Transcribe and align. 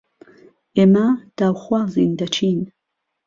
ئێمە 0.75 1.07
داوخوازین 1.37 2.11
دهچین 2.19 2.59